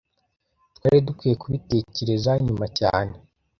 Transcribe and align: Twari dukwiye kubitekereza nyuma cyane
Twari 0.75 0.97
dukwiye 1.07 1.35
kubitekereza 1.41 2.31
nyuma 2.45 2.65
cyane 2.79 3.13